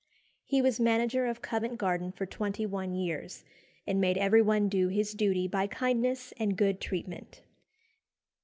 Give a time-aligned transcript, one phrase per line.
[0.45, 3.43] He was manager of Covent Garden for twenty one years,
[3.85, 7.43] and made everyone do his duty by kindness and good treatment.